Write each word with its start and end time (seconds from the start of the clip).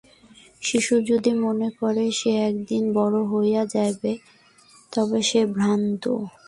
শিশু 0.61 0.95
যদি 1.09 1.31
মনে 1.45 1.69
করে, 1.79 2.05
সে 2.19 2.31
একদিনেই 2.47 2.93
বড় 2.97 3.17
হইয়া 3.31 3.63
যাইবে, 3.73 4.11
তবে 4.91 5.19
সে 5.29 5.41
ভ্রান্ত। 5.55 6.03